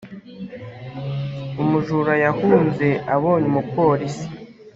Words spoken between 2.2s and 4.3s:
yahunze abonye umupolisi